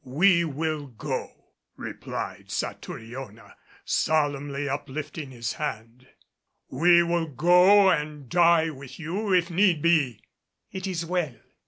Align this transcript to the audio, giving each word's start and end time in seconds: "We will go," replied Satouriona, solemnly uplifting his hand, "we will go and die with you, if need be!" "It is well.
"We 0.03 0.43
will 0.45 0.87
go," 0.87 1.49
replied 1.77 2.49
Satouriona, 2.49 3.55
solemnly 3.85 4.67
uplifting 4.67 5.29
his 5.29 5.53
hand, 5.53 6.07
"we 6.71 7.03
will 7.03 7.27
go 7.27 7.91
and 7.91 8.27
die 8.27 8.71
with 8.71 8.97
you, 8.97 9.31
if 9.31 9.51
need 9.51 9.83
be!" 9.83 10.23
"It 10.71 10.87
is 10.87 11.05
well. 11.05 11.35